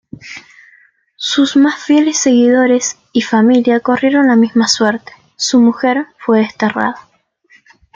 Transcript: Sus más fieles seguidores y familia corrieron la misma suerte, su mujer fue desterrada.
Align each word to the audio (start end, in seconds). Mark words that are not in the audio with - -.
Sus 1.17 1.55
más 1.55 1.75
fieles 1.75 2.17
seguidores 2.17 2.97
y 3.13 3.21
familia 3.21 3.81
corrieron 3.81 4.25
la 4.29 4.35
misma 4.35 4.67
suerte, 4.67 5.13
su 5.37 5.61
mujer 5.61 6.07
fue 6.17 6.39
desterrada. 6.39 6.95